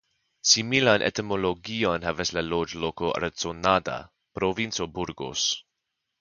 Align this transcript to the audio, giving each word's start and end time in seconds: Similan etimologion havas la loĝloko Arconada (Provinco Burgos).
Similan 0.51 1.03
etimologion 1.09 2.07
havas 2.09 2.33
la 2.37 2.43
loĝloko 2.47 3.11
Arconada 3.19 3.99
(Provinco 4.41 4.89
Burgos). 4.97 5.47